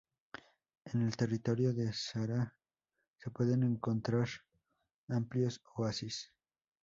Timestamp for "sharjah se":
1.91-3.29